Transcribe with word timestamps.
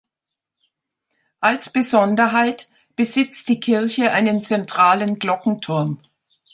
Als 1.41 1.71
Besonderheit 1.71 2.71
besitzt 2.95 3.49
die 3.49 3.59
Kirche 3.59 4.11
einen 4.11 4.41
zentralen 4.41 5.19
Glockenturm. 5.19 5.99